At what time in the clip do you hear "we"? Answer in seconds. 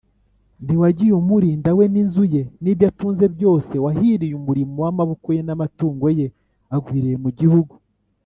1.77-1.85